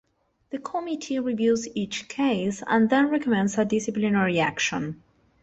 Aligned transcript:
The 0.49 0.57
Committee 0.57 1.19
reviews 1.19 1.67
each 1.75 2.07
case 2.07 2.63
and 2.65 2.89
then 2.89 3.09
recommends 3.09 3.59
a 3.59 3.65
disciplinary 3.65 4.39
action. 4.39 5.03